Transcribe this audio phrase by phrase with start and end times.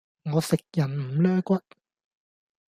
[0.33, 1.61] 我食人唔 𦧲 骨